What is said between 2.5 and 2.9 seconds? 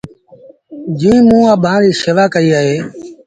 اهي